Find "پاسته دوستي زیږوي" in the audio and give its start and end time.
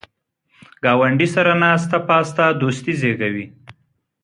2.07-3.45